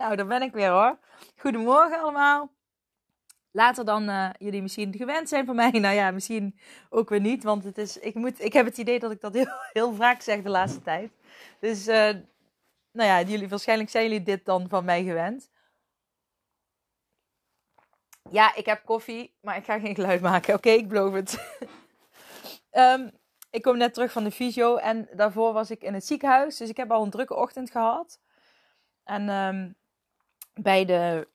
[0.00, 0.98] nou daar ben ik weer hoor.
[1.36, 2.50] Goedemorgen allemaal.
[3.50, 5.70] Later dan uh, jullie misschien gewend zijn van mij.
[5.80, 6.58] Nou ja, misschien
[6.90, 7.44] ook weer niet.
[7.44, 10.20] Want het is, ik, moet, ik heb het idee dat ik dat heel, heel vaak
[10.20, 11.12] zeg de laatste tijd.
[11.60, 11.94] Dus uh,
[12.92, 15.50] nou ja, jullie, waarschijnlijk zijn jullie dit dan van mij gewend.
[18.30, 20.54] Ja, ik heb koffie, maar ik ga geen geluid maken.
[20.54, 21.58] Oké, ik beloof het.
[22.72, 23.10] um,
[23.56, 26.56] ik kom net terug van de fysio en daarvoor was ik in het ziekenhuis.
[26.56, 28.20] Dus ik heb al een drukke ochtend gehad.
[29.04, 29.74] En um,
[30.62, 31.28] bij de...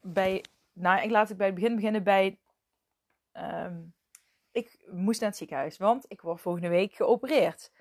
[0.00, 2.38] Bij nou, ik laat ik bij het begin beginnen bij.
[3.32, 3.94] Um,
[4.52, 7.72] ik moest naar het ziekenhuis, want ik word volgende week geopereerd.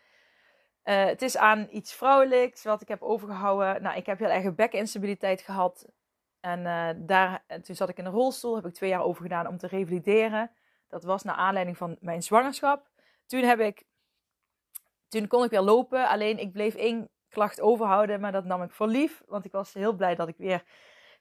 [0.84, 3.82] Uh, het is aan iets vrouwelijks wat ik heb overgehouden.
[3.82, 5.88] Nou, ik heb heel erg bekinstabiliteit gehad.
[6.40, 9.22] En uh, daar, en toen zat ik in een rolstoel, heb ik twee jaar over
[9.22, 10.52] gedaan om te revalideren.
[10.88, 12.90] Dat was naar aanleiding van mijn zwangerschap.
[13.26, 13.86] Toen heb ik,
[15.08, 16.08] toen kon ik weer lopen.
[16.08, 19.24] Alleen ik bleef één klacht overhouden, maar dat nam ik voor lief.
[19.28, 20.64] Want ik was heel blij dat ik weer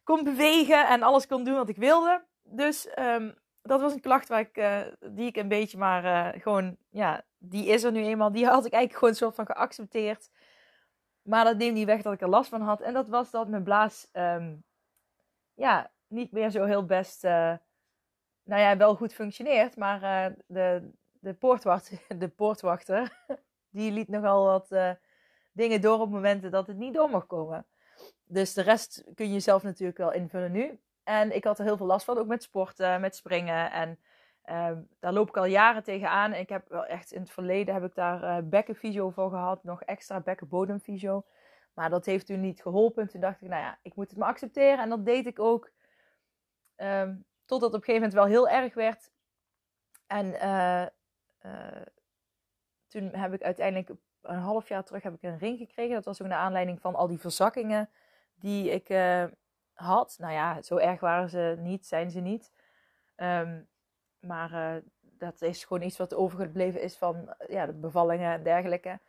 [0.04, 2.24] kon bewegen en alles kon doen wat ik wilde.
[2.42, 6.42] Dus um, dat was een klacht waar ik, uh, die ik een beetje maar uh,
[6.42, 8.32] gewoon, ja, die is er nu eenmaal.
[8.32, 10.30] Die had ik eigenlijk gewoon een soort van geaccepteerd.
[11.22, 12.80] Maar dat neemt niet weg dat ik er last van had.
[12.80, 14.64] En dat was dat mijn blaas, um,
[15.54, 17.54] ja, niet meer zo heel best, uh,
[18.42, 19.76] nou ja, wel goed functioneert.
[19.76, 20.00] Maar
[20.46, 23.24] de, de, poortwachter, de poortwachter,
[23.76, 24.98] die liet nogal wat
[25.56, 27.66] dingen door op momenten dat het niet door mocht komen.
[28.24, 30.80] Dus de rest kun je zelf natuurlijk wel invullen nu.
[31.04, 33.70] En ik had er heel veel last van, ook met sporten, met springen.
[33.72, 33.98] En
[34.44, 36.32] uh, daar loop ik al jaren tegenaan.
[36.32, 39.64] En ik heb wel echt in het verleden heb ik daar uh, bekkenfysio voor gehad.
[39.64, 41.24] Nog extra bekkenbodemfysio.
[41.74, 43.08] Maar dat heeft toen niet geholpen.
[43.08, 44.78] Toen dacht ik, nou ja, ik moet het maar accepteren.
[44.78, 45.70] En dat deed ik ook.
[46.76, 49.10] Um, totdat het op een gegeven moment wel heel erg werd.
[50.06, 50.86] En uh,
[52.88, 53.90] toen heb ik uiteindelijk
[54.28, 55.94] een half jaar terug heb ik een ring gekregen.
[55.94, 57.90] Dat was ook naar aanleiding van al die verzakkingen
[58.34, 59.24] die ik uh,
[59.72, 60.16] had.
[60.18, 62.52] Nou ja, zo erg waren ze niet, zijn ze niet.
[63.16, 63.68] Um,
[64.20, 69.00] maar uh, dat is gewoon iets wat overgebleven is van ja, de bevallingen en dergelijke.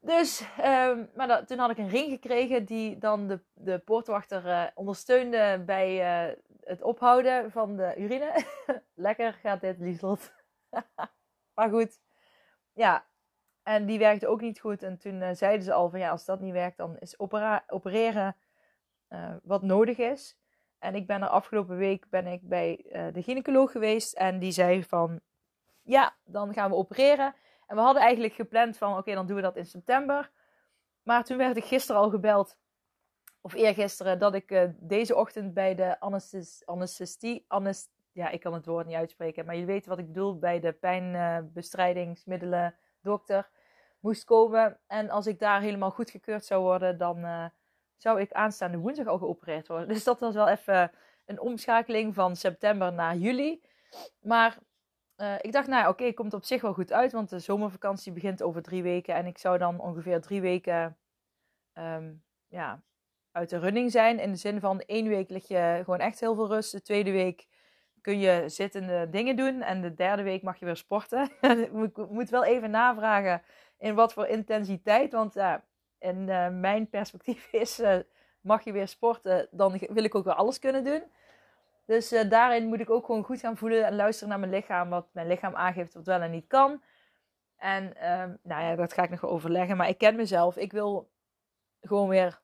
[0.00, 4.72] Dus, um, maar dat, toen had ik een ring gekregen die dan de, de poortwachter
[4.74, 5.96] ondersteunde bij
[6.64, 8.44] het ophouden van de urine.
[8.94, 10.32] Lekker gaat dit, Lieslot.
[11.54, 12.00] maar goed,
[12.72, 13.06] ja,
[13.64, 14.82] en die werkte ook niet goed.
[14.82, 17.18] En toen uh, zeiden ze al van ja, als dat niet werkt, dan is
[17.66, 18.36] opereren
[19.08, 20.38] uh, wat nodig is.
[20.78, 24.12] En ik ben er afgelopen week ben ik bij uh, de gynaecoloog geweest.
[24.12, 25.20] En die zei van
[25.82, 27.34] ja, dan gaan we opereren.
[27.66, 30.30] En we hadden eigenlijk gepland van oké, dan doen we dat in september.
[31.02, 32.58] Maar toen werd ik gisteren al gebeld,
[33.40, 36.00] of eergisteren, dat ik deze ochtend bij de
[36.64, 40.38] anesthesie, anest, ja, ik kan het woord niet uitspreken, maar je weet wat ik bedoel,
[40.38, 43.50] bij de pijnbestrijdingsmiddelen dokter
[44.00, 44.78] moest komen.
[44.86, 47.46] En als ik daar helemaal goedgekeurd zou worden, dan uh,
[47.96, 49.88] zou ik aanstaande woensdag al geopereerd worden.
[49.94, 50.90] Dus dat was wel even
[51.24, 53.62] een omschakeling van september naar juli.
[54.20, 54.58] Maar
[55.16, 58.42] uh, ik dacht, nou oké, komt op zich wel goed uit, want de zomervakantie begint
[58.42, 59.14] over drie weken.
[59.14, 60.98] En ik zou dan ongeveer drie weken
[61.74, 62.82] um, ja,
[63.32, 64.18] uit de running zijn.
[64.18, 66.72] In de zin van één week lig je gewoon echt heel veel rust.
[66.72, 67.46] De tweede week
[68.04, 69.62] kun je zittende dingen doen.
[69.62, 71.30] En de derde week mag je weer sporten.
[71.84, 73.42] ik moet wel even navragen
[73.78, 75.12] in wat voor intensiteit.
[75.12, 75.36] Want
[75.98, 77.96] in uh, mijn perspectief is, uh,
[78.40, 81.02] mag je weer sporten, dan wil ik ook weer alles kunnen doen.
[81.86, 84.88] Dus uh, daarin moet ik ook gewoon goed gaan voelen en luisteren naar mijn lichaam.
[84.88, 86.82] Wat mijn lichaam aangeeft wat wel en niet kan.
[87.56, 89.76] En ehm, nou ja, dat ga ik nog overleggen.
[89.76, 90.56] Maar ik ken mezelf.
[90.56, 91.10] Ik wil
[91.80, 92.40] gewoon weer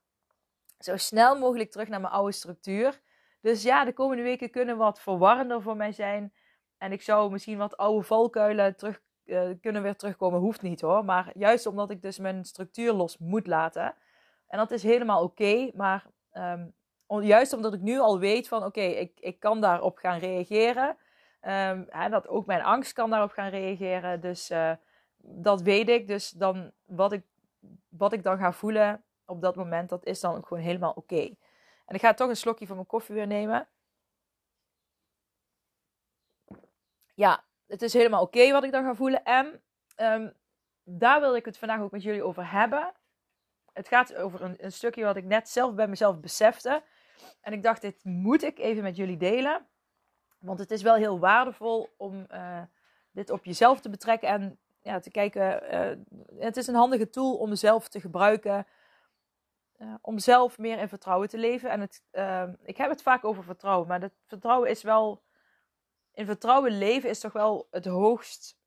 [0.79, 3.01] zo snel mogelijk terug naar mijn oude structuur.
[3.41, 6.33] Dus ja, de komende weken kunnen wat verwarrender voor mij zijn.
[6.79, 10.41] En ik zou misschien wat oude valkuilen terug uh, kunnen weer terugkomen.
[10.41, 11.05] Hoeft niet hoor.
[11.05, 13.95] Maar juist omdat ik dus mijn structuur los moet laten.
[14.47, 15.71] En dat is helemaal oké.
[15.75, 16.75] maar um,
[17.23, 20.89] juist omdat ik nu al weet van oké, ik, ik kan daarop gaan reageren.
[21.43, 24.21] Um, hè, dat ook mijn angst kan daarop gaan reageren.
[24.21, 24.73] Dus uh,
[25.17, 26.07] dat weet ik.
[26.07, 27.23] Dus dan wat ik,
[27.89, 31.35] wat ik dan ga voelen op dat moment, dat is dan gewoon helemaal oké.
[31.91, 33.69] En ik ga toch een slokje van mijn koffie weer nemen.
[37.21, 39.25] ja, het is helemaal oké wat ik dan ga voelen.
[39.25, 39.63] En
[39.95, 40.31] ehm,
[40.85, 42.93] daar wil ik het vandaag ook met jullie over hebben.
[43.73, 46.83] Het gaat over een, een, stukje wat ik net zelf bij mezelf besefte.
[47.41, 49.67] En ik dacht, dit moet ik even met jullie delen.
[50.39, 52.63] Want het is wel heel waardevol om uh,
[53.11, 55.75] dit op jezelf te betrekken en ja, te kijken.
[55.75, 58.67] Uh, het is een handige tool om zelf te gebruiken.
[59.81, 61.71] Uh, om zelf meer in vertrouwen te leven.
[61.71, 62.03] En het,
[62.65, 65.23] ik heb het vaak over vertrouwen, maar dat vertrouwen is wel.
[66.13, 68.59] In vertrouwen leven is toch wel het hoogst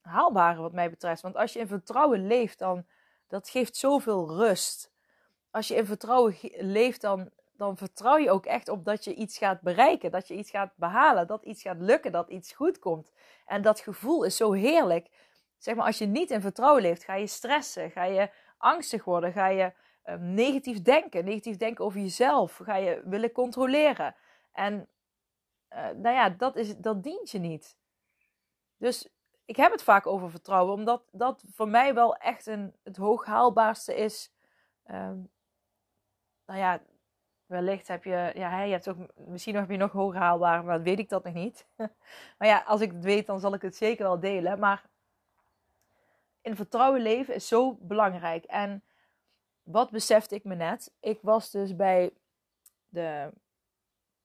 [0.00, 1.22] haalbare wat mij betreft.
[1.22, 2.86] Want als je in vertrouwen leeft, dan
[3.28, 4.92] dat geeft zoveel rust.
[5.50, 9.38] Als je in vertrouwen leeft, dan, dan vertrouw je ook echt op dat je iets
[9.38, 13.12] gaat bereiken, dat je iets gaat behalen, dat iets gaat lukken, dat iets goed komt.
[13.46, 15.08] En dat gevoel is zo heerlijk.
[15.58, 19.32] Zeg maar, als je niet in vertrouwen leeft, ga je stressen, ga je angstig worden,
[19.32, 19.72] ga je
[20.18, 24.14] negatief denken, negatief denken over jezelf, ga je willen controleren.
[24.52, 24.88] En
[25.72, 27.76] uh, nou ja, dat, is, dat dient je niet.
[28.76, 29.08] Dus
[29.44, 33.94] ik heb het vaak over vertrouwen, omdat dat voor mij wel echt een, het hooghaalbaarste
[33.94, 34.32] is.
[34.86, 35.30] Um,
[36.46, 36.80] nou ja,
[37.46, 40.98] wellicht heb je, ja, je hebt ook, misschien heb je nog hoger haalbaar, maar weet
[40.98, 41.66] ik dat nog niet.
[42.38, 44.58] maar ja, als ik het weet, dan zal ik het zeker wel delen.
[44.58, 44.84] Maar
[46.42, 48.44] in vertrouwen leven is zo belangrijk.
[48.44, 48.82] En
[49.70, 50.92] wat besefte ik me net?
[51.00, 52.12] Ik was dus bij
[52.88, 53.32] de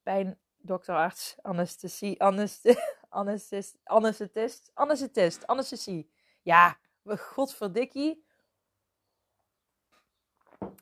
[0.03, 2.97] pijndokterarts, anesthesie, anesthesist,
[3.89, 6.11] anesthesist, anesthesist, anesthesie.
[6.41, 8.25] Ja, godverdikkie.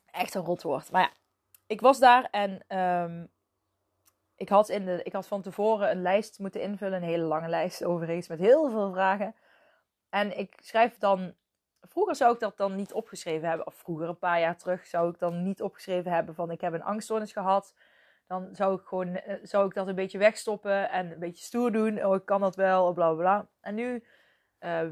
[0.06, 0.92] Echt een rotwoord.
[0.92, 1.12] Maar ja,
[1.68, 3.32] ik was daar en um,
[4.36, 7.02] ik, had in de, ik had van tevoren een lijst moeten invullen.
[7.02, 9.36] Een hele lange lijst overigens met heel veel vragen.
[10.10, 11.36] En ik schrijf dan...
[11.88, 13.68] Vroeger zou ik dat dan niet opgeschreven hebben.
[13.68, 16.52] Of vroeger, een paar jaar terug, zou ik dan niet opgeschreven hebben van...
[16.52, 17.74] Ik heb een angststoornis gehad
[18.28, 21.72] dan zou ik gewoon eh, zou ik dat een beetje wegstoppen en een beetje stoer
[21.72, 22.06] doen.
[22.06, 23.48] Oh, ik kan dat wel, bla bla bla.
[23.62, 24.04] En nu
[24.60, 24.90] uh,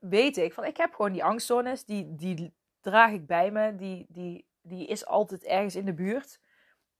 [0.00, 4.06] weet ik van ik heb gewoon die angststoornis, die, die draag ik bij me, die,
[4.08, 6.40] die, die is altijd ergens in de buurt.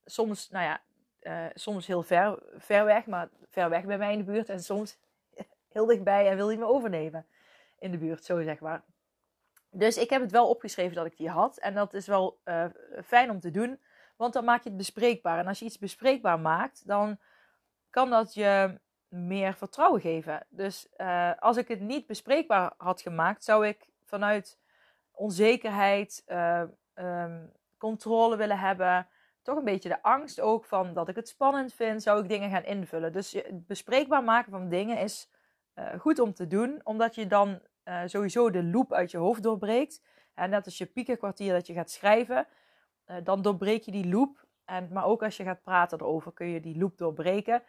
[0.05, 0.81] Soms, nou ja,
[1.21, 4.49] uh, soms heel ver, ver weg, maar ver weg bij mij in de buurt.
[4.49, 4.97] En soms
[5.75, 7.25] heel dichtbij en wil hij me overnemen
[7.83, 8.83] in de buurt, zo zeg maar.
[9.69, 11.57] Dus ik heb het wel opgeschreven dat ik die had.
[11.57, 12.65] En dat is wel uh,
[13.05, 13.79] fijn om te doen.
[14.15, 15.39] Want dan maak je het bespreekbaar.
[15.39, 17.17] En als je iets bespreekbaar maakt, dan
[17.89, 20.45] kan dat je meer vertrouwen geven.
[20.49, 24.59] Dus uh, als ik het niet bespreekbaar had gemaakt, zou ik vanuit
[25.11, 26.63] onzekerheid, uh,
[26.95, 29.07] um, controle willen hebben,
[29.41, 32.49] toch een beetje de angst ook van dat ik het spannend vind, zou ik dingen
[32.49, 33.13] gaan invullen.
[33.13, 35.31] Dus bespreekbaar maken van dingen is
[35.97, 37.59] goed om te doen, omdat je dan
[38.05, 40.01] sowieso de loop uit je hoofd doorbreekt.
[40.33, 42.47] En net als je piekenkwartier dat je gaat schrijven,
[43.07, 44.45] uh, dan doorbreek je die loop.
[44.65, 47.63] En, maar ook als je gaat praten erover, kun je die loop doorbreken.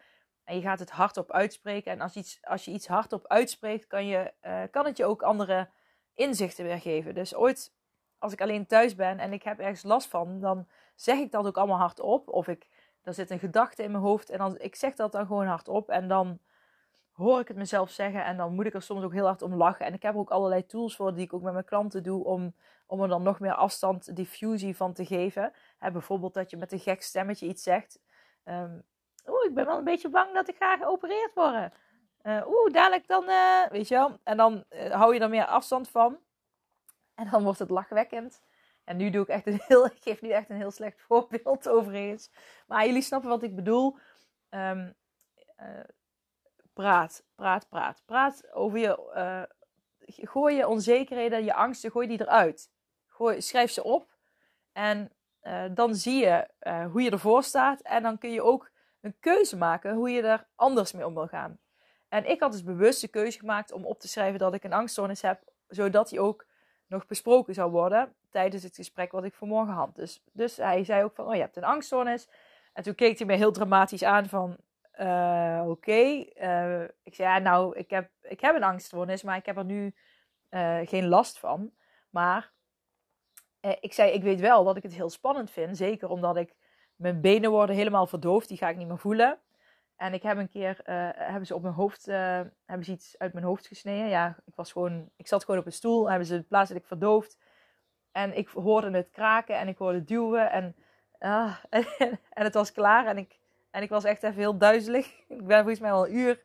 [0.44, 1.92] En je gaat het hardop uitspreken.
[1.92, 5.22] En als, iets, als je iets hardop uitspreekt, kan, je, uh, kan het je ook
[5.22, 5.68] andere
[6.14, 7.14] inzichten weer geven.
[7.14, 7.74] Dus ooit,
[8.18, 11.46] als ik alleen thuis ben en ik heb ergens last van, dan zeg ik dat
[11.46, 12.28] ook allemaal hardop.
[12.28, 12.68] Of ik,
[13.02, 15.88] er zit een gedachte in mijn hoofd en dan, ik zeg dat dan gewoon hardop.
[15.88, 16.38] En dan
[17.14, 19.54] hoor ik het mezelf zeggen en dan moet ik er soms ook heel hard om
[19.54, 19.86] lachen.
[19.86, 22.54] En ik heb ook allerlei tools voor die ik ook met mijn klanten doe om,
[22.86, 25.52] om er dan nog meer afstand, diffusie van te geven.
[25.78, 28.00] Hè, bijvoorbeeld dat je met een gek stemmetje iets zegt.
[28.44, 28.84] Um,
[29.26, 31.72] Oeh, ik ben wel een beetje bang dat ik ga geopereerd worden.
[32.22, 34.18] Uh, Oeh, dadelijk dan, uh, weet je wel.
[34.22, 36.18] En dan uh, hou je er meer afstand van.
[37.14, 38.42] En dan wordt het lachwekkend.
[38.84, 41.68] En nu doe ik echt een heel, ik geef nu echt een heel slecht voorbeeld
[41.68, 42.30] overigens.
[42.66, 43.98] Maar jullie snappen wat ik bedoel.
[44.50, 44.94] Um,
[46.74, 48.02] praat, praat, praat.
[48.04, 49.12] Praat over je.
[49.16, 49.42] Uh,
[50.28, 52.70] gooi je onzekerheden, je angsten, gooi die eruit.
[53.06, 54.14] Gooi, schrijf ze op.
[54.72, 55.12] En
[55.42, 57.80] uh, dan zie je uh, hoe je ervoor staat.
[57.80, 61.26] En dan kun je ook een keuze maken hoe je er anders mee om wil
[61.26, 61.58] gaan.
[62.08, 64.72] En ik had dus bewust de keuze gemaakt om op te schrijven dat ik een
[64.72, 66.46] angststoornis heb, zodat die ook
[66.86, 69.94] nog besproken zou worden tijdens het gesprek wat ik vanmorgen had.
[69.94, 72.28] Dus, dus hij zei ook van, oh je hebt een angststoornis.
[72.72, 74.56] En toen keek hij me heel dramatisch aan van,
[75.00, 76.24] uh, oké.
[76.42, 79.64] Uh, ik zei, ja, nou, ik heb, ik heb een angststoornis, maar ik heb er
[79.64, 79.94] nu
[80.50, 81.70] uh, geen last van.
[82.10, 82.52] Maar
[83.80, 85.76] ik zei, ik weet wel dat ik het heel spannend vind.
[85.76, 86.54] Zeker omdat ik,
[86.96, 88.48] mijn benen worden helemaal verdoofd.
[88.48, 89.38] Die ga ik niet meer voelen.
[89.96, 90.80] En ik heb een keer,
[91.14, 94.08] hebben ze op mijn hoofd, hebben ze iets uit mijn hoofd gesneden.
[94.08, 96.08] Ja, ik was gewoon, ik zat gewoon op een stoel.
[96.08, 97.38] Hebben ze plaatselijk verdoofd.
[98.12, 100.50] En ik hoorde het kraken en ik hoorde duwen.
[100.50, 100.76] En,
[101.18, 101.58] en,
[102.38, 103.06] en het was klaar.
[103.06, 103.38] En ik
[103.74, 105.06] en ik was echt even heel duizelig.
[105.28, 106.42] Ik ben volgens mij al een uur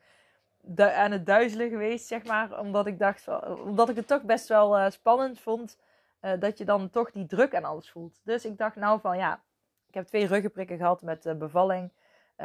[0.77, 2.59] aan het duizelen geweest, zeg maar.
[2.59, 3.27] Omdat ik dacht,
[3.63, 5.77] omdat ik het toch best wel uh, spannend vond.
[6.21, 8.19] Uh, dat je dan toch die druk en alles voelt.
[8.23, 9.43] Dus ik dacht nou van ja,
[9.87, 11.91] ik heb twee ruggenprikken gehad met uh, bevalling.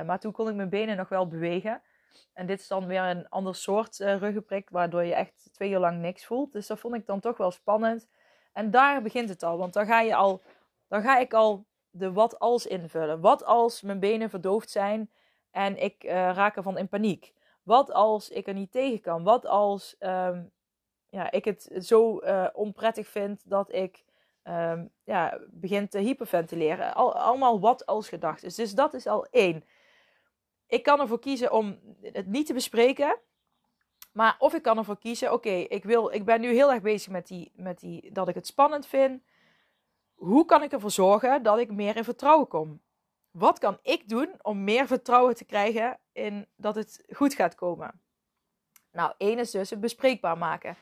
[0.07, 1.83] maar toen kon ik mijn benen nog wel bewegen.
[2.33, 6.01] En dit is dan weer een ander soort ruggenprik, waardoor je echt twee uur lang
[6.01, 6.53] niks voelt.
[6.53, 8.09] Dus dat vond ik dan toch wel spannend.
[8.53, 10.43] En daar begint het al, want dan ga, je al,
[10.89, 13.21] dan ga ik al de wat als invullen.
[13.21, 15.11] Wat als mijn benen verdoofd zijn
[15.51, 17.33] en ik uh, raak ervan in paniek?
[17.63, 19.23] Wat als ik er niet tegen kan?
[19.23, 20.53] Wat als um,
[21.09, 24.05] ja, ik het zo uh, onprettig vind dat ik
[24.45, 26.95] um, ja, begin te hyperventileren?
[26.95, 28.55] Al, allemaal wat als gedachten.
[28.57, 29.65] Dus dat is al één.
[30.67, 33.19] Ik kan ervoor kiezen om het niet te bespreken.
[34.13, 37.13] Maar of ik kan ervoor kiezen, oké, ik ik, ik ben nu heel erg bezig
[37.13, 39.23] met die, met die, dat ik het spannend vind.
[40.25, 42.83] Hoe kan ik ervoor zorgen dat ik meer in vertrouwen kom?
[43.31, 48.03] Wat kan ik doen om meer vertrouwen te krijgen in dat het goed gaat komen?
[48.93, 50.77] Nou, één is dus het bespreekbaar maken.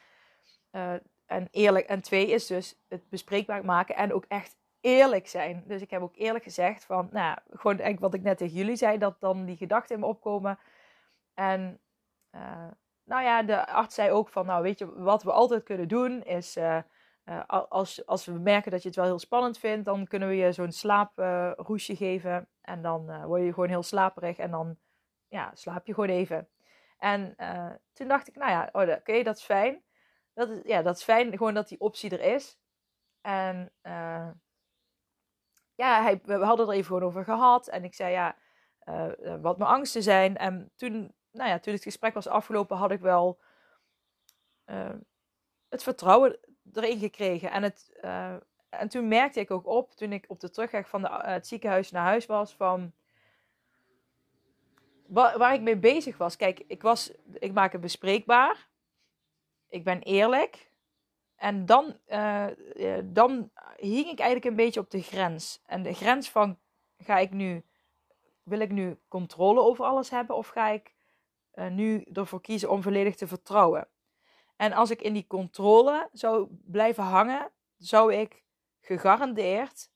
[0.73, 0.93] Uh,
[1.27, 1.87] en eerlijk.
[1.87, 5.65] En twee is dus het bespreekbaar maken en ook echt eerlijk zijn.
[5.67, 8.99] Dus ik heb ook eerlijk gezegd van, nou, gewoon wat ik net tegen jullie zei,
[8.99, 10.59] dat dan die gedachten in me opkomen.
[11.35, 11.81] En
[12.35, 12.69] uh,
[13.05, 16.23] nou ja, de arts zei ook van, nou weet je, wat we altijd kunnen doen
[16.23, 16.79] is, uh,
[17.25, 20.37] uh, als, als we merken dat je het wel heel spannend vindt, dan kunnen we
[20.37, 22.49] je zo'n slaaproesje geven.
[22.61, 24.79] En dan word je gewoon heel slaperig en dan
[25.29, 26.49] ja, slaap je gewoon even.
[26.99, 27.35] En
[27.93, 29.83] toen dacht ik, nou ja, oh, oké, dat is fijn.
[30.35, 32.59] Dat is, ja, dat is fijn, gewoon dat die optie er is.
[33.21, 33.73] En
[35.75, 37.69] ja, we hadden er even gewoon over gehad.
[37.69, 38.37] En ik zei ja,
[39.41, 40.37] wat mijn angsten zijn.
[40.37, 43.41] En toen nou ja, toen het gesprek was afgelopen, had ik wel
[45.69, 46.39] het vertrouwen
[46.73, 47.51] erin gekregen.
[47.51, 48.35] En, het, uh,
[48.69, 51.47] en toen merkte ik ook op, toen ik op de terugweg van de, uh, het
[51.47, 52.93] ziekenhuis naar huis was, van
[55.07, 56.37] waar, waar, ik mee bezig was.
[56.37, 58.69] Kijk, ik, was, ik maak het bespreekbaar.
[59.69, 60.71] Ik ben eerlijk.
[61.37, 61.97] En dan,
[63.05, 65.63] dan hing ik eigenlijk een beetje op de grens.
[65.67, 66.59] En de grens van,
[66.99, 67.65] ga ik nu,
[68.43, 70.37] wil ik nu controle over alles hebben?
[70.37, 70.95] Of ga ik
[71.55, 73.89] nu ervoor kiezen om volledig te vertrouwen.
[74.57, 78.45] En als ik in die controle zou blijven hangen, zou ik
[78.81, 79.91] gegarandeerd,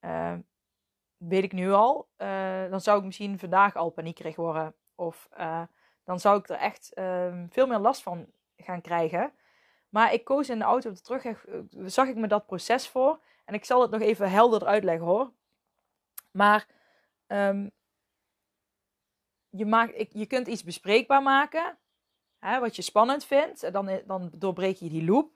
[0.00, 0.34] uh,
[1.16, 4.74] weet ik nu al, uh, dan zou ik misschien vandaag al paniekerig worden.
[4.94, 5.28] Of
[6.04, 8.26] dan zou ik er echt ehm, veel meer last van
[8.56, 9.32] gaan krijgen.
[9.88, 13.20] Maar ik koos in de auto op de terugweg, zag ik me dat proces voor.
[13.44, 15.32] En ik zal het nog even helder uitleggen hoor.
[16.30, 16.66] Maar
[17.26, 17.70] um,
[19.50, 21.78] je, maakt, je kunt iets bespreekbaar maken,
[22.40, 23.72] wat je spannend vindt.
[23.72, 25.32] Dan, dan doorbreek je die loop.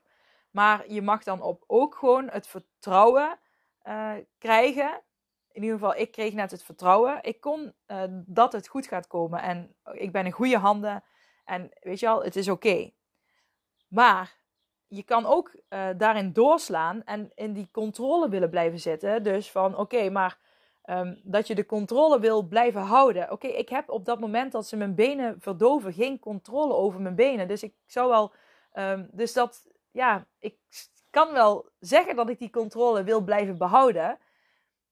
[0.51, 3.39] Maar je mag dan op ook gewoon het vertrouwen
[3.85, 5.01] uh, krijgen.
[5.53, 7.19] In ieder geval, ik kreeg net het vertrouwen.
[7.23, 9.43] Ik kon uh, dat het goed gaat komen.
[9.43, 11.05] En ik ben in goede handen.
[11.45, 12.91] En weet je al, het is oké.
[13.89, 14.37] Maar
[14.87, 15.55] je kan ook
[15.97, 19.23] daarin doorslaan en in die controle willen blijven zitten.
[19.23, 20.39] Dus van oké, maar
[20.85, 23.31] Um, dat je de controle wil blijven houden.
[23.31, 27.15] Oké, ik heb op dat moment dat ze mijn benen verdoven geen controle over mijn
[27.15, 27.49] benen.
[27.49, 28.33] Dus ik zou wel.
[28.75, 30.57] Um, dus dat, ja, ik
[31.11, 34.19] kan wel zeggen dat ik die controle wil blijven behouden.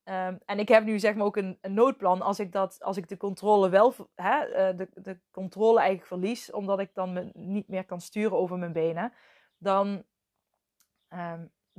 [0.05, 3.09] Um, en ik heb nu zeg maar ook een, noodplan als ik, dat, als ik
[3.09, 7.69] de controle wel, hè, uh, de, de controle eigenlijk verlies, omdat ik dan me niet
[7.69, 9.13] meer kan sturen over mijn benen,
[9.59, 10.05] dan,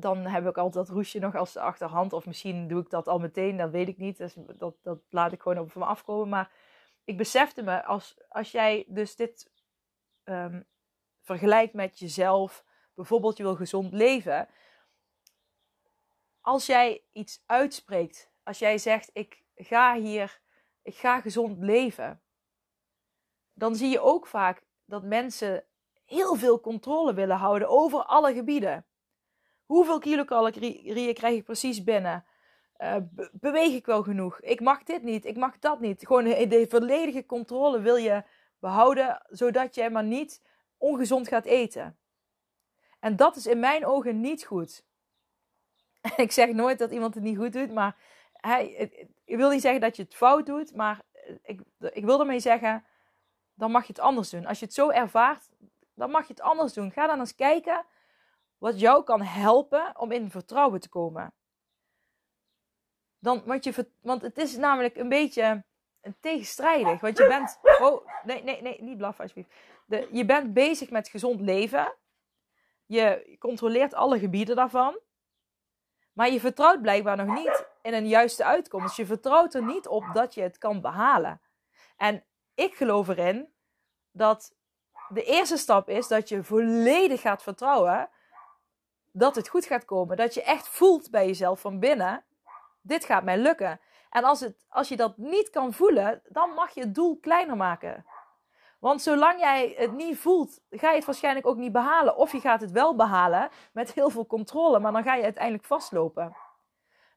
[0.01, 2.13] dan heb ik altijd dat roesje nog als achterhand.
[2.13, 4.17] Of misschien doe ik dat al meteen, dat weet ik niet.
[4.17, 6.29] Dus dat, dat laat ik gewoon op me afkomen.
[6.29, 6.51] Maar
[7.03, 9.51] ik besefte me, als, als jij dus dit
[10.24, 10.65] um,
[11.22, 14.48] vergelijkt met jezelf, bijvoorbeeld je wil gezond leven.
[16.41, 20.41] Als jij iets uitspreekt, als jij zegt, ik ga hier,
[20.81, 22.22] ik ga gezond leven.
[23.53, 25.63] Dan zie je ook vaak dat mensen
[26.05, 28.86] heel veel controle willen houden over alle gebieden.
[29.71, 32.25] Hoeveel kilocalorieën krijg ik precies binnen?
[32.77, 32.95] Uh,
[33.31, 34.41] beweeg ik wel genoeg?
[34.41, 36.05] Ik mag dit niet, ik mag dat niet.
[36.07, 38.23] Gewoon de volledige controle wil je
[38.59, 40.41] behouden, zodat jij maar niet
[40.77, 41.97] ongezond gaat eten.
[42.99, 44.85] En dat is in mijn ogen niet goed.
[46.15, 47.95] ik zeg nooit dat iemand het niet goed doet, maar
[49.25, 51.01] ik wil niet zeggen dat je het fout doet, maar
[51.43, 52.85] ik, ik wil ermee zeggen,
[53.53, 54.45] dan mag je het anders doen.
[54.45, 55.49] Als je het zo ervaart,
[55.93, 56.91] dan mag je het anders doen.
[56.91, 57.85] Ga dan eens kijken
[58.62, 61.34] wat jou kan helpen om in vertrouwen te komen.
[63.20, 65.63] Dan, want, je, want het is namelijk een beetje
[66.20, 67.01] tegenstrijdig.
[67.01, 67.60] Want je bent.
[67.82, 69.53] Oh, nee, nee, nee, niet blaffen alsjeblieft.
[70.12, 71.96] Je bent bezig met gezond leven.
[72.86, 75.00] Je controleert alle gebieden daarvan.
[76.13, 78.96] Maar je vertrouwt blijkbaar nog niet in een juiste uitkomst.
[78.96, 81.41] Je vertrouwt er niet op dat je het kan behalen.
[81.98, 82.25] En
[82.56, 83.53] ik geloof erin
[84.12, 84.56] dat
[85.10, 88.10] de eerste stap is dat je volledig gaat vertrouwen
[89.12, 90.18] dat het goed gaat komen.
[90.18, 92.24] Dat je echt voelt bij jezelf van binnen:
[92.82, 93.80] dit gaat mij lukken.
[94.10, 97.58] En als, het, als je dat niet kan voelen, dan mag je het doel kleiner
[97.58, 98.06] maken.
[98.80, 102.15] Want zolang jij het niet voelt, ga je het waarschijnlijk ook niet behalen.
[102.15, 105.65] Of je gaat het wel behalen met heel veel controle, maar dan ga je uiteindelijk
[105.65, 106.36] vastlopen.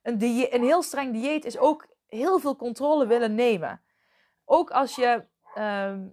[0.02, 0.22] Een,
[0.54, 3.82] een heel streng dieet is ook heel veel controle willen nemen.
[4.44, 5.24] Ook als je
[5.54, 6.06] ehm,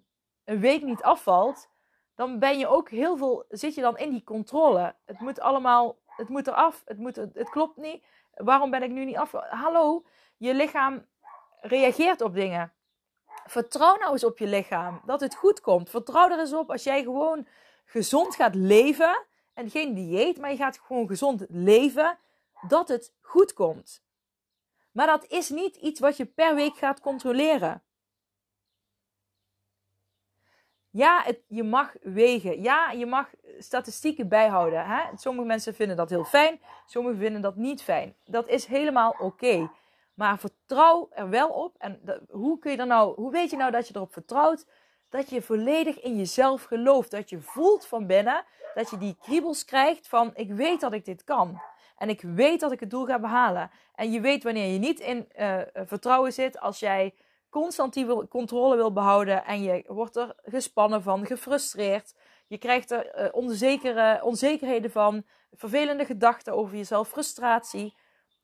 [0.44, 1.70] een week niet afvalt,
[2.16, 4.96] dan ben je ook heel veel, zit je dan in die controle.
[5.06, 8.04] Het moet allemaal, het moet eraf, het, moet, het, klopt niet.
[8.34, 9.32] Waarom ben ik nu niet af?
[9.32, 10.06] Hallo,
[10.38, 11.06] je lichaam
[11.62, 12.74] reageert op dingen.
[13.46, 15.90] Vertrouw nou eens op je lichaam dat het goed komt.
[15.90, 17.48] Vertrouw er eens op als jij gewoon
[17.86, 19.26] gezond gaat leven.
[19.54, 22.18] En geen dieet, maar je gaat gewoon gezond leven.
[22.68, 24.04] Dat het goed komt.
[24.92, 27.84] Maar dat is niet iets wat je per week gaat controleren.
[30.92, 32.62] Ja, je mag wegen.
[32.62, 33.30] Ja, je mag
[33.60, 34.86] statistieken bijhouden.
[34.86, 35.02] Hè?
[35.16, 38.16] Sommige mensen vinden dat heel fijn, sommigen vinden dat niet fijn.
[38.26, 39.70] Dat is helemaal oké.
[40.14, 41.76] Maar vertrouw er wel op.
[41.78, 44.66] En hoe, kun je er nou, hoe weet je nou dat je erop vertrouwt?
[45.10, 47.12] Dat je volledig in jezelf gelooft.
[47.12, 48.44] Dat je voelt van binnen.
[48.74, 51.62] Dat je die kriebels krijgt van ik weet dat ik dit kan.
[51.98, 53.72] En ik weet dat ik het doel ga behalen.
[53.96, 56.60] En je weet wanneer je niet in uh, vertrouwen zit.
[56.60, 57.14] Als jij
[57.52, 59.46] constant die controle wil behouden.
[59.46, 62.16] En je wordt er gespannen van, gefrustreerd.
[62.48, 65.24] Je krijgt er uh, onzekere, onzekerheden van.
[65.54, 67.94] Vervelende gedachten over jezelf, frustratie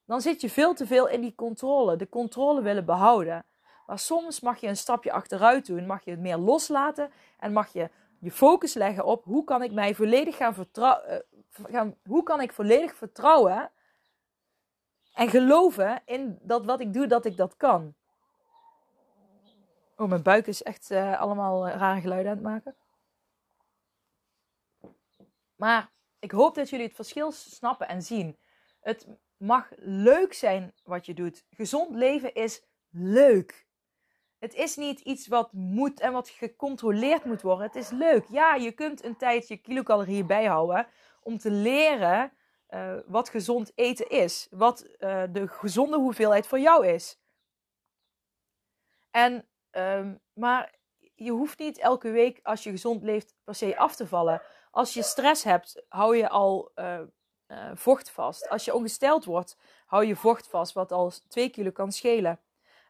[0.07, 3.45] dan zit je veel te veel in die controle, de controle willen behouden.
[3.85, 7.73] Maar soms mag je een stapje achteruit doen, mag je het meer loslaten en mag
[7.73, 11.23] je je focus leggen op hoe kan ik mij volledig gaan vertrouwen,
[11.69, 13.71] uh, hoe kan ik volledig vertrouwen
[15.13, 17.93] en geloven in dat wat ik doe, dat ik dat kan.
[19.99, 22.75] Oh, mijn buik is echt uh, allemaal rare geluiden aan het maken.
[25.55, 28.37] Maar ik hoop dat jullie het verschil snappen en zien.
[28.79, 31.45] Het mag leuk zijn wat je doet.
[31.49, 33.67] Gezond leven is leuk.
[34.37, 37.65] Het is niet iets wat moet en wat gecontroleerd moet worden.
[37.65, 38.25] Het is leuk.
[38.29, 40.87] Ja, je kunt een tijd je kilocalorieën bijhouden
[41.21, 42.31] om te leren
[42.69, 44.47] uh, wat gezond eten is.
[44.49, 44.77] Wat
[45.31, 47.19] de gezonde hoeveelheid voor jou is.
[49.11, 50.75] En, um, maar
[51.15, 54.41] je hoeft niet elke week als je gezond leeft per se af te vallen.
[54.71, 56.99] Als je stress hebt, hou je al uh,
[57.47, 58.49] uh, vocht vast.
[58.49, 62.39] Als je ongesteld wordt, hou je vocht vast, wat al 2 kilo kan schelen.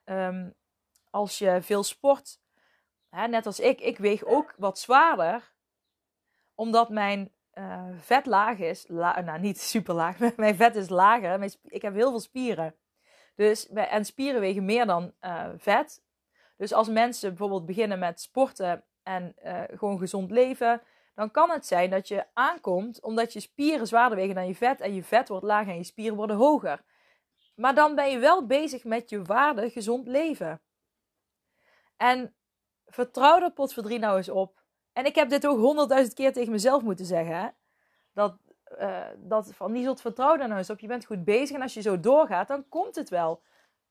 [0.06, 0.54] Um,
[1.10, 2.40] als je veel sport,
[3.10, 5.54] hè, net als ik, ik weeg ook wat zwaarder,
[6.56, 8.86] omdat mijn uh, vet laag is.
[8.88, 11.56] Nou, niet super laag, mijn vet is lager.
[11.64, 12.76] Ik heb heel veel spieren.
[13.36, 15.14] Dus, en spieren wegen meer dan
[15.58, 16.06] vet.
[16.58, 19.36] Dus als mensen bijvoorbeeld beginnen met sporten en
[19.74, 20.82] gewoon gezond leven,
[21.16, 24.82] dan kan het zijn dat je aankomt omdat je spieren zwaarder wegen dan je vet
[24.82, 26.84] en je vet wordt lager en je spieren worden hoger.
[27.56, 30.62] Maar dan ben je wel bezig met je waarde gezond leven.
[31.96, 32.36] En
[32.86, 34.64] vertrouw dat potverdrie nou eens op.
[34.94, 37.56] En ik heb dit ook honderdduizend keer tegen mezelf moeten zeggen.
[38.14, 38.38] Dat,
[38.80, 40.80] uh, dat van Nieselt, vertrouw daar nou eens op.
[40.80, 43.42] Je bent goed bezig en als je zo doorgaat, dan komt het wel.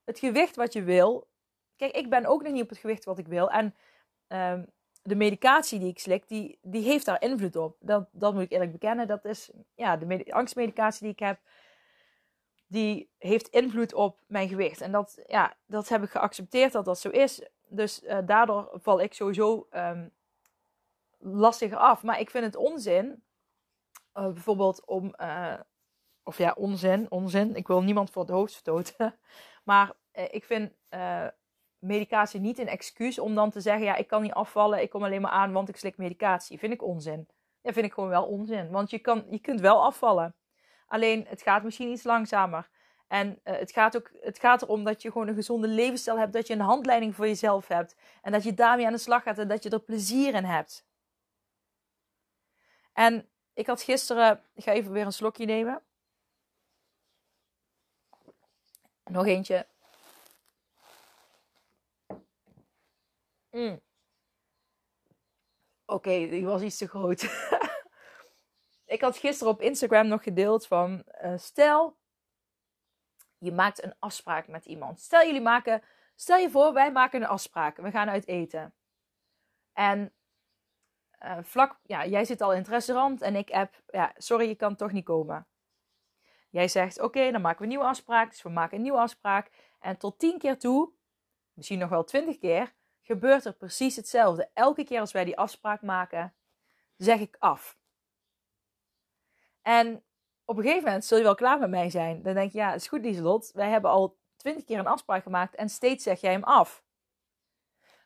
[0.05, 1.29] Het gewicht wat je wil.
[1.77, 3.51] Kijk, ik ben ook nog niet op het gewicht wat ik wil.
[3.51, 3.75] En
[4.29, 4.59] uh,
[5.07, 7.77] de medicatie die ik slik, die, die heeft daar invloed op.
[7.81, 9.07] Dat, dat moet ik eerlijk bekennen.
[9.07, 11.39] Dat is ja, de angstmedicatie die ik heb,
[12.67, 14.81] die heeft invloed op mijn gewicht.
[14.81, 17.49] En dat, ja, dat heb ik geaccepteerd dat dat zo is.
[17.69, 20.13] Dus uh, daardoor val ik sowieso um,
[21.19, 22.03] lastiger af.
[22.03, 23.23] Maar ik vind het onzin,
[24.15, 25.55] uh, bijvoorbeeld om, uh,
[26.23, 27.57] of ja, onzin, onzin.
[27.57, 29.19] Ik wil niemand voor het hoofd stoten.
[29.65, 30.73] maar ik vind
[31.79, 35.05] medicatie niet een excuus om dan te zeggen: ja, ik kan niet afvallen, ik kom
[35.05, 36.59] alleen maar aan, want ik slik medicatie.
[36.59, 37.29] Vind ik onzin.
[37.61, 38.71] Ja, vind ik gewoon wel onzin.
[38.71, 40.35] Want je, kan, je kunt wel afvallen.
[40.87, 42.69] Alleen het gaat misschien iets langzamer.
[43.09, 46.33] En uh, het, gaat ook, het gaat erom dat je gewoon een gezonde levensstijl hebt.
[46.33, 47.97] Dat je een handleiding voor jezelf hebt.
[48.23, 50.87] En dat je daarmee aan de slag gaat en dat je er plezier in hebt.
[52.93, 54.43] En ik had gisteren.
[54.55, 55.83] Ik ga even weer een slokje nemen.
[59.05, 59.67] Nog eentje.
[63.57, 63.81] Mm.
[65.87, 67.23] Oké, die was iets te groot.
[68.95, 71.05] ik had gisteren op Instagram nog gedeeld van...
[71.23, 71.99] Uh, stel,
[73.39, 75.01] je maakt een afspraak met iemand.
[75.01, 75.83] Stel, jullie maken...
[76.15, 77.77] Stel je voor, wij maken een afspraak.
[77.77, 78.75] We gaan uit eten.
[79.73, 80.15] En
[81.25, 81.79] uh, vlak...
[81.83, 83.83] Ja, jij zit al in het restaurant en ik heb...
[83.87, 85.47] Ja, sorry, je kan toch niet komen.
[86.51, 88.31] Jij zegt, oké, dan maken we een nieuwe afspraak.
[88.31, 89.75] Dus we maken een nieuwe afspraak.
[89.81, 90.93] En tot tien keer toe,
[91.53, 92.75] misschien nog wel twintig keer
[93.07, 94.51] gebeurt er precies hetzelfde.
[94.55, 96.35] Elke keer als wij die afspraak maken,
[96.97, 97.79] zeg ik af.
[99.63, 100.05] En
[100.45, 102.23] op een gegeven moment zul je wel klaar met mij zijn.
[102.23, 103.51] Dan denk je, ja, het is goed Lieselot.
[103.53, 106.85] Wij hebben al twintig keer een afspraak gemaakt en steeds zeg jij hem af.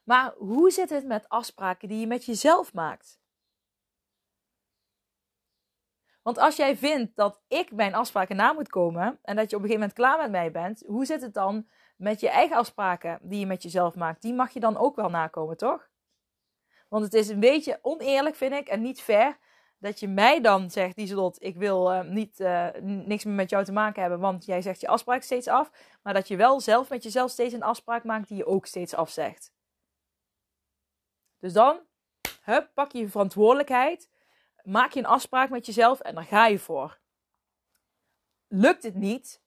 [0.04, 3.20] Maar hoe zit het met afspraken die je met jezelf maakt?
[6.22, 9.62] Want als jij vindt dat ik mijn afspraken na moet komen en dat je op
[9.62, 11.68] een gegeven moment klaar met mij bent, hoe zit het dan
[12.00, 14.22] met je eigen afspraken die je met jezelf maakt?
[14.22, 15.88] Die mag je dan ook wel nakomen, toch?
[16.88, 19.38] Want het is een beetje oneerlijk, vind ik, en niet fair
[19.78, 23.64] dat je mij dan zegt, Dieselot, ik wil uh, niet, uh, niks meer met jou
[23.64, 25.70] te maken hebben, want jij zegt je afspraak steeds af.
[26.02, 28.94] Maar dat je wel zelf met jezelf steeds een afspraak maakt die je ook steeds
[28.94, 29.52] afzegt.
[31.38, 31.80] Dus dan,
[32.42, 34.10] hup, pak je je verantwoordelijkheid,
[34.62, 36.98] maak je een afspraak met jezelf en daar ga je voor.
[38.48, 39.39] Lukt het niet,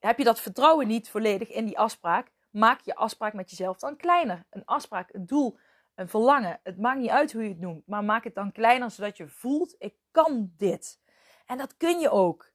[0.00, 3.96] heb je dat vertrouwen niet volledig in die afspraak, maak je afspraak met jezelf dan
[3.96, 4.46] kleiner.
[4.50, 5.58] Een afspraak, een doel,
[5.94, 6.60] een verlangen.
[6.62, 9.28] Het maakt niet uit hoe je het noemt, maar maak het dan kleiner zodat je
[9.28, 11.00] voelt: ik kan dit.
[11.46, 12.52] En dat kun je ook.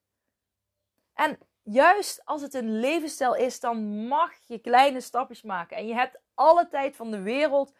[1.14, 5.78] En juist als het een levensstijl is, dan mag je kleine stapjes maken.
[5.78, 7.74] En je hebt alle tijd van de wereld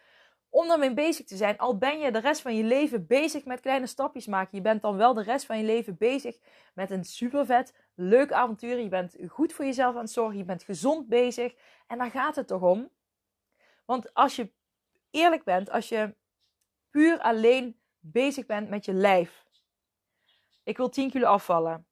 [0.56, 1.58] om ermee bezig te zijn.
[1.58, 4.56] Al ben je de rest van je leven bezig met kleine stapjes maken.
[4.56, 6.38] Je bent dan wel de rest van je leven bezig
[6.74, 8.78] met een super vet, leuk avontuur.
[8.78, 10.38] Je bent goed voor jezelf aan het zorgen.
[10.38, 11.54] Je bent gezond bezig.
[11.86, 12.90] En daar gaat het toch om?
[13.84, 14.52] Want als je
[15.10, 16.14] eerlijk bent, als je
[16.90, 19.44] puur alleen bezig bent met je lijf.
[20.62, 21.86] Ik wil 10 kilo afvallen.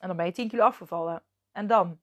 [0.00, 1.22] En dan ben je 10 kilo afgevallen.
[1.52, 2.00] En dan,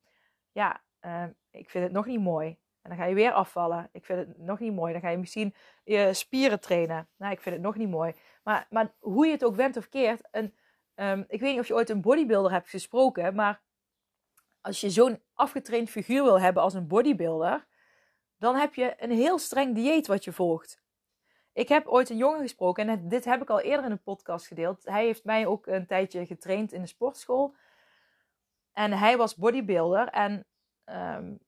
[0.51, 2.57] ja, uh, ik vind het nog niet mooi.
[2.87, 3.89] En dan ga je weer afvallen.
[3.91, 4.91] Ik vind het nog niet mooi.
[4.91, 7.07] Dan ga je misschien je spieren trainen.
[7.17, 8.13] Nou, ik vind het nog niet mooi.
[8.43, 10.21] Maar, maar hoe je het ook wendt of keert.
[10.31, 10.53] En,
[10.95, 13.35] um, ik weet niet of je ooit een bodybuilder hebt gesproken.
[13.35, 13.61] Maar
[14.61, 17.67] als je zo'n afgetraind figuur wil hebben als een bodybuilder
[18.37, 20.81] dan heb je een heel streng dieet wat je volgt.
[21.53, 24.47] Ik heb ooit een jongen gesproken en dit heb ik al eerder in een podcast
[24.47, 24.85] gedeeld.
[24.85, 27.55] Hij heeft mij ook een tijdje getraind in de sportschool.
[28.73, 30.07] En hij was bodybuilder.
[30.07, 30.45] En
[30.85, 31.39] um,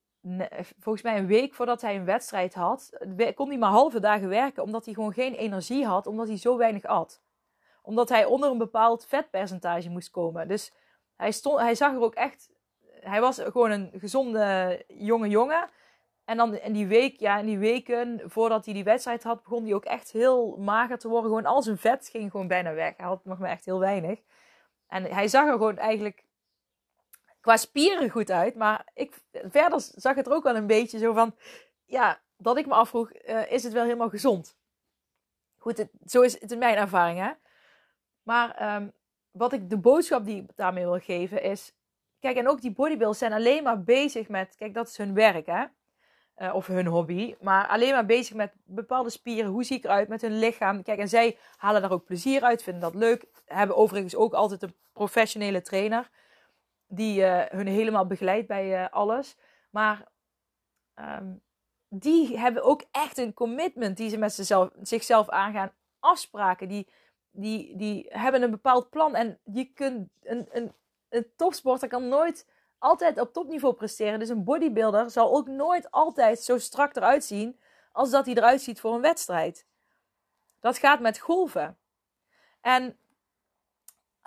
[0.80, 2.98] volgens mij een week voordat hij een wedstrijd had,
[3.36, 4.64] kon hij maar halve dagen werken.
[4.64, 7.22] Omdat hij gewoon geen energie had, omdat hij zo weinig at.
[7.82, 10.48] Omdat hij onder een bepaald vetpercentage moest komen.
[10.48, 10.74] Dus
[11.16, 12.50] hij, stond, hij zag er ook echt.
[13.00, 15.70] Hij was gewoon een gezonde jonge jongen.
[16.26, 19.64] En dan in die week, ja, in die weken voordat hij die wedstrijd had, begon
[19.64, 21.30] hij ook echt heel mager te worden.
[21.30, 22.94] Gewoon al zijn vet ging gewoon bijna weg.
[22.98, 24.20] Hij had nog maar echt heel weinig.
[24.88, 26.24] En hij zag er gewoon eigenlijk
[27.50, 28.56] qua spieren goed uit.
[28.56, 31.36] Maar ik, verder zag het er ook wel een beetje zo van,
[31.86, 34.58] ja, dat ik me afvroeg, uh, is het wel helemaal gezond?
[35.58, 37.32] Goed, zo is het in mijn ervaring, hè.
[38.24, 38.94] Maar um,
[39.32, 41.74] wat ik, de boodschap die ik daarmee wil geven is,
[42.20, 45.46] kijk, en ook die bodybuilders zijn alleen maar bezig met, kijk, dat is hun werk,
[45.46, 45.66] hè
[46.42, 47.36] uh, of hun hobby.
[47.42, 49.52] Maar alleen maar bezig met bepaalde spieren.
[49.52, 50.84] Hoe zie ik eruit met hun lichaam?
[50.84, 53.26] Kijk, en zij halen daar ook plezier uit, vinden dat leuk.
[53.46, 56.10] Hebben overigens ook altijd een professionele trainer.
[56.92, 59.38] Die uh, hun helemaal begeleidt bij uh, alles.
[59.70, 60.08] Maar
[60.96, 61.42] um,
[61.88, 65.72] die hebben ook echt een commitment die ze met zichzelf, zichzelf aangaan.
[66.00, 66.68] Afspraken.
[66.68, 66.88] Die,
[67.32, 69.16] die, die hebben een bepaald plan.
[69.16, 70.74] En je kunt een, een,
[71.10, 72.48] een topsporter kan nooit
[72.78, 74.20] altijd op topniveau presteren.
[74.20, 77.60] Dus een bodybuilder zal ook nooit altijd zo strak eruit zien
[77.92, 79.66] als dat hij eruit ziet voor een wedstrijd.
[80.60, 81.78] Dat gaat met golven.
[82.62, 82.98] En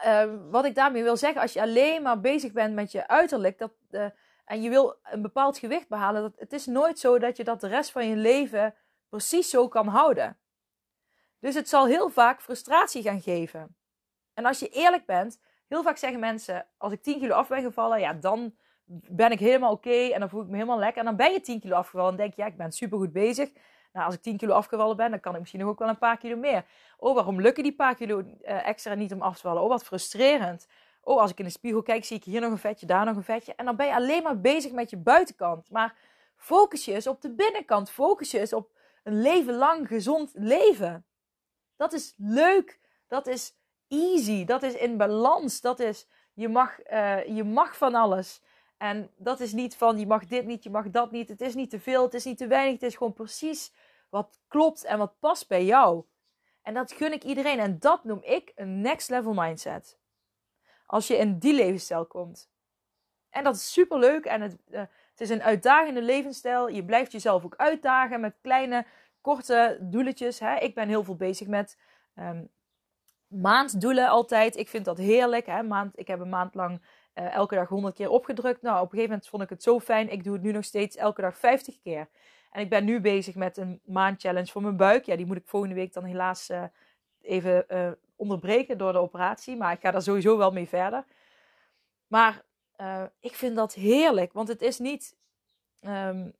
[0.06, 3.58] uh, wat ik daarmee wil zeggen, als je alleen maar bezig bent met je uiterlijk
[3.58, 4.06] dat, uh,
[4.44, 7.60] en je wil een bepaald gewicht behalen, dat, het is nooit zo dat je dat
[7.60, 8.74] de rest van je leven
[9.08, 10.38] precies zo kan houden.
[11.38, 13.76] Dus het zal heel vaak frustratie gaan geven.
[14.34, 15.40] En als je eerlijk bent,
[15.72, 18.54] Heel vaak zeggen mensen, als ik 10 kilo af ben gevallen, ja, dan
[19.10, 20.98] ben ik helemaal oké en dan voel ik me helemaal lekker.
[20.98, 23.12] En dan ben je 10 kilo afgevallen en denk je, ja, ik ben super goed
[23.12, 23.50] bezig.
[23.92, 25.98] Nou, als ik 10 kilo afgevallen ben, dan kan ik misschien nog ook wel een
[25.98, 26.64] paar kilo meer.
[26.96, 29.62] Oh, waarom lukken die paar kilo uh, extra niet om af te vallen?
[29.62, 30.66] Oh, wat frustrerend.
[31.02, 33.16] Oh, als ik in de spiegel kijk, zie ik hier nog een vetje, daar nog
[33.16, 33.54] een vetje.
[33.54, 35.70] En dan ben je alleen maar bezig met je buitenkant.
[35.70, 35.94] Maar
[36.36, 37.90] focus je eens op de binnenkant.
[37.90, 38.70] Focus je eens op
[39.02, 41.06] een leven lang gezond leven.
[41.76, 42.80] Dat is leuk.
[43.06, 43.54] Dat is
[43.88, 44.44] easy.
[44.44, 45.60] Dat is in balans.
[45.60, 48.42] Dat is, je mag, uh, je mag van alles.
[48.82, 51.28] En dat is niet van, je mag dit niet, je mag dat niet.
[51.28, 52.72] Het is niet te veel, het is niet te weinig.
[52.72, 53.72] Het is gewoon precies
[54.08, 56.04] wat klopt en wat past bij jou.
[56.62, 57.58] En dat gun ik iedereen.
[57.58, 59.98] En dat noem ik een next level mindset.
[60.86, 62.50] Als je in die levensstijl komt.
[63.30, 64.24] En dat is super leuk.
[64.24, 66.68] En het, uh, het is een uitdagende levensstijl.
[66.68, 68.86] Je blijft jezelf ook uitdagen met kleine,
[69.20, 70.38] korte doeletjes.
[70.38, 70.56] Hè?
[70.56, 71.78] Ik ben heel veel bezig met
[72.18, 72.50] um,
[73.26, 74.56] maanddoelen altijd.
[74.56, 75.46] Ik vind dat heerlijk.
[75.46, 75.62] Hè?
[75.62, 76.82] Maand, ik heb een maand lang
[77.14, 78.62] uh, elke dag 100 keer opgedrukt.
[78.62, 80.10] Nou, op een gegeven moment vond ik het zo fijn.
[80.10, 82.08] Ik doe het nu nog steeds elke dag 50 keer.
[82.50, 85.04] En ik ben nu bezig met een maandchallenge voor mijn buik.
[85.04, 86.64] Ja, die moet ik volgende week dan helaas uh,
[87.20, 89.56] even uh, onderbreken door de operatie.
[89.56, 91.04] Maar ik ga daar sowieso wel mee verder.
[92.06, 92.44] Maar
[93.20, 94.32] ik vind dat heerlijk.
[94.32, 95.16] Want het is niet.
[95.80, 96.32] Um,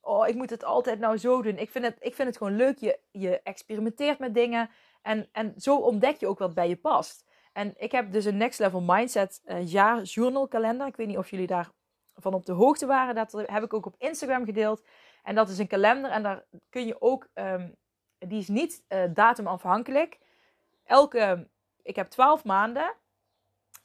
[0.00, 1.58] oh, ik moet het altijd nou zo doen.
[1.58, 2.78] Ik vind het, ik vind het gewoon leuk.
[2.78, 4.70] Je, je experimenteert met dingen.
[5.02, 7.24] En, en zo ontdek je ook wat bij je past.
[7.52, 10.86] En ik heb dus een Next Level Mindset uh, jaar journalkalender.
[10.86, 13.14] Ik weet niet of jullie daarvan op de hoogte waren.
[13.14, 14.84] Dat heb ik ook op Instagram gedeeld.
[15.22, 16.10] En dat is een kalender.
[16.10, 17.70] En daar kun je ook, ehm,
[18.18, 20.18] die is niet uh, datumafhankelijk.
[20.84, 21.48] Elke,
[21.82, 22.94] ik heb 12 maanden.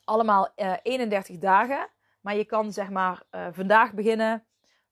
[0.03, 1.89] Allemaal uh, eh, 31 dagen.
[2.21, 4.45] Maar je kan zeg maar vandaag beginnen.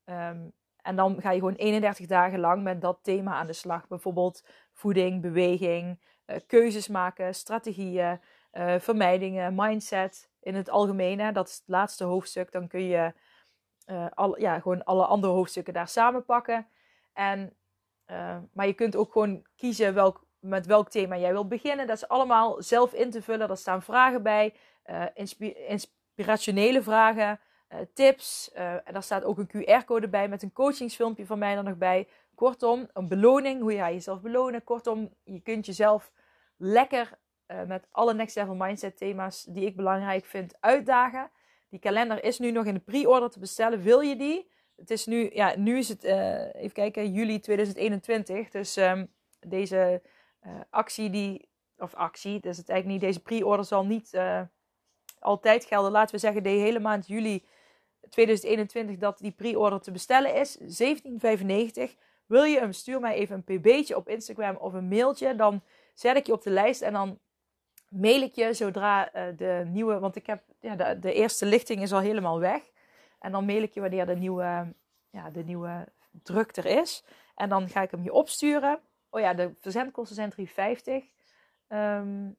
[0.05, 3.88] Um, en dan ga je gewoon 31 dagen lang met dat thema aan de slag.
[3.88, 5.99] Bijvoorbeeld voeding, beweging,
[6.47, 8.19] keuzes maken, strategieën,
[8.58, 11.20] uh, vermijdingen, mindset in het algemeen.
[11.20, 12.52] Hè, dat is het laatste hoofdstuk.
[12.52, 13.13] Dan kun je
[13.88, 16.68] uh, al, ja, gewoon alle andere hoofdstukken daar samenpakken.
[17.13, 17.54] En,
[18.54, 21.88] maar je kunt ook gewoon kiezen welk, met welk thema jij wilt beginnen.
[21.88, 23.48] Dat is allemaal zelf in te vullen.
[23.48, 24.54] Daar staan vragen bij,
[25.68, 27.39] inspirationele vragen.
[27.94, 28.52] Tips.
[28.54, 32.08] En daar staat ook een QR-code bij met een coachingsfilmpje van mij er nog bij.
[32.36, 34.63] Kortom, een beloning, hoe je jezelf belonen.
[34.63, 36.12] Kortom, je kunt jezelf
[36.58, 41.31] lekker uh, met alle Next Level Mindset thema's die ik belangrijk vind uitdagen.
[41.69, 43.81] Die kalender is nu nog in de pre-order te bestellen.
[43.81, 44.51] Wil je die?
[44.75, 48.49] Het is nu, ja, nu is het, even kijken, juli 2021.
[48.49, 50.01] Dus um, deze
[50.69, 54.17] actie die, of actie, dus het eigenlijk niet, deze pre-order zal niet
[55.19, 55.91] altijd gelden.
[55.91, 57.45] Laten we zeggen, de hele maand juli
[58.10, 60.58] 2021 dat die pre-order te bestellen is.
[60.58, 60.65] 17,95.
[62.25, 65.36] Wil je hem, stuur mij even een pb'tje op Instagram of een mailtje.
[65.36, 67.19] Dan zet ik je op de lijst en dan
[67.95, 69.99] mail ik je zodra uh, de nieuwe...
[69.99, 72.62] Want ik heb, ja, de, de, eerste lichting is al helemaal weg.
[73.19, 74.73] En dan mail ik je wanneer de nieuwe,
[75.10, 75.88] ja, de nieuwe
[76.23, 77.03] druk er is.
[77.36, 78.79] En dan ga ik hem je opsturen.
[79.10, 80.43] Oh ja, de verzendkosten zijn 3,50.
[80.88, 81.03] Um,
[81.67, 82.29] ehm,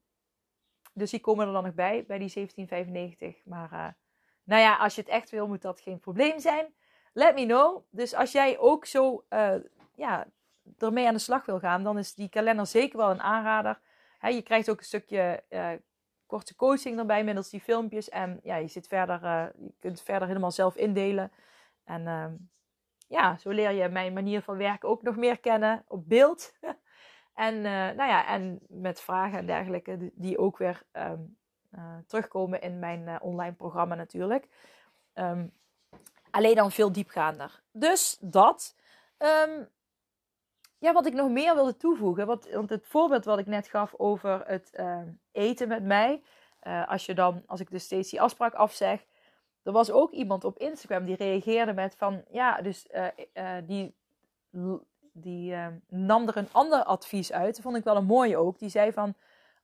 [0.92, 2.48] dus die komen er dan nog bij, bij die
[3.36, 3.42] 17,95.
[3.44, 3.72] Maar...
[3.72, 3.86] Uh,
[4.46, 6.74] nou ja, als je het echt wil, moet dat geen probleem zijn.
[7.12, 7.82] Let me know.
[7.90, 9.54] Dus als jij ook zo uh,
[9.94, 10.26] ja,
[10.78, 13.78] ermee aan de slag wil gaan, dan is die kalender zeker wel een aanrader.
[14.28, 15.70] Je krijgt ook een stukje uh,
[16.26, 18.08] korte coaching erbij middels die filmpjes.
[18.08, 21.32] En ja, je, zit verder, uh, je kunt verder helemaal zelf indelen.
[21.84, 22.34] En ehm,
[23.08, 26.52] ja, zo leer je mijn manier van werken ook nog meer kennen op beeld.
[27.34, 31.12] en, nou ja, en met vragen en dergelijke, die ook weer uh,
[32.06, 34.48] terugkomen in mijn online programma natuurlijk.
[35.14, 35.52] Um,
[36.30, 37.62] alleen dan veel diepgaander.
[37.72, 38.76] Dus dat.
[40.78, 42.26] Ja, wat ik nog meer wilde toevoegen.
[42.26, 44.98] Wat, want het voorbeeld wat ik net gaf over het uh,
[45.32, 46.22] eten met mij.
[46.62, 49.06] Uh, als je dan, als ik dus steeds die afspraak afzeg.
[49.62, 52.86] Er was ook iemand op Instagram die reageerde met van ja, dus
[53.64, 53.94] die,
[55.12, 55.54] die
[55.88, 57.54] nam er een ander advies uit.
[57.54, 58.58] Dat vond ik wel een mooie ook.
[58.58, 59.14] Die zei van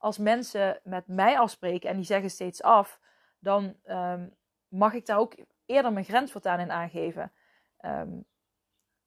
[0.03, 3.01] als mensen met mij afspreken en die zeggen steeds af,
[3.39, 4.29] dan ehm,
[4.69, 5.35] mag ik daar ook
[5.67, 7.33] eerder mijn grens voortaan in aangeven.
[7.77, 8.21] Ehm,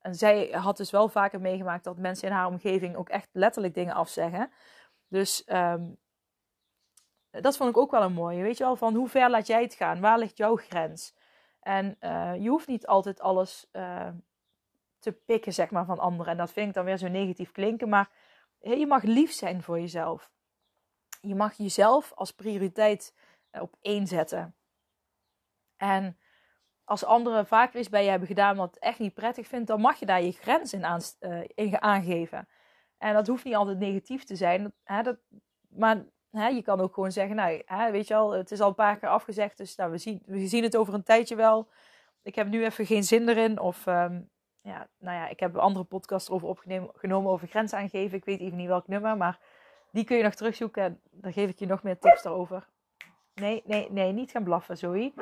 [0.06, 3.74] en zij had dus wel vaker meegemaakt dat mensen in haar omgeving ook echt letterlijk
[3.74, 4.52] dingen afzeggen.
[5.08, 5.94] Dus ehm,
[7.32, 8.42] dat vond ik ook wel een mooie.
[8.42, 10.00] Weet je wel, van hoe ver laat jij het gaan?
[10.00, 11.16] Waar ligt jouw grens?
[11.60, 14.08] En uh, je hoeft niet altijd alles uh,
[15.00, 16.32] te pikken, zeg maar, van anderen.
[16.32, 17.90] En dat vind ik dan weer zo negatief klinken.
[17.90, 18.10] Maar
[18.60, 20.30] je mag lief zijn voor jezelf
[21.28, 23.16] je mag jezelf als prioriteit
[23.50, 24.56] eh, op één zetten.
[25.76, 26.18] En
[26.86, 30.00] als anderen vaker iets bij je hebben gedaan wat echt niet prettig vindt, dan mag
[30.00, 31.02] je daar je grens in, aan,
[31.56, 32.48] in aangeven.
[32.98, 34.74] En dat hoeft niet altijd negatief te zijn.
[34.84, 35.18] Hè, dat,
[35.70, 38.68] maar hè, je kan ook gewoon zeggen, nou, hè, weet je al, het is al
[38.68, 41.70] een paar keer afgezegd, dus nou, we, zien, we zien het over een tijdje wel.
[42.26, 43.60] Ik heb nu even geen zin erin.
[43.60, 44.30] Of um,
[44.62, 48.18] ja, nou ja, ik heb een andere podcast erover opgenomen over grens aangeven.
[48.18, 49.40] Ik weet even niet welk nummer, maar
[49.92, 51.02] die kun je nog terugzoeken.
[51.12, 52.68] Dan geef ik je nog meer tips daarover.
[53.34, 55.14] Nee, nee, nee, niet gaan blaffen, Zoe.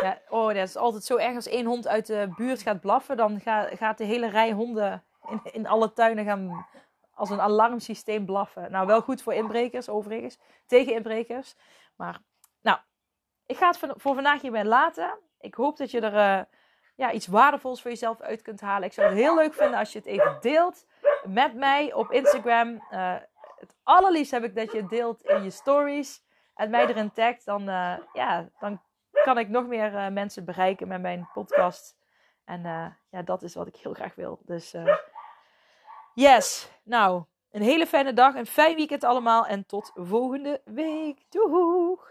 [0.00, 3.16] Ja, oh, dat is altijd zo erg als één hond uit de buurt gaat blaffen.
[3.16, 3.40] Dan
[3.72, 6.66] gaat de hele rij honden in, in alle tuinen gaan
[7.14, 8.70] als een alarmsysteem blaffen.
[8.70, 10.38] Nou, wel goed voor inbrekers overigens.
[10.66, 11.54] Tegen inbrekers.
[11.96, 12.20] Maar,
[12.60, 12.78] nou,
[13.46, 15.18] ik ga het voor vandaag hierbij laten.
[15.40, 16.44] Ik hoop dat je er uh,
[16.94, 18.88] ja, iets waardevols voor jezelf uit kunt halen.
[18.88, 20.86] Ik zou het heel leuk vinden als je het even deelt
[21.24, 22.84] met mij op Instagram.
[22.90, 23.14] Uh,
[23.58, 26.22] het allerliefst heb ik dat je het deelt in je stories.
[26.54, 27.44] En mij erin tagt.
[27.44, 28.80] Dan, uh, ja, dan
[29.22, 31.96] kan ik nog meer uh, mensen bereiken met mijn podcast.
[32.44, 34.38] En uh, ja, dat is wat ik heel graag wil.
[34.44, 34.74] Dus
[36.14, 36.70] yes.
[36.82, 38.34] Nou, een hele fijne dag.
[38.34, 39.46] Een fijn weekend allemaal.
[39.46, 41.20] En tot volgende week.
[41.28, 42.10] Doeg!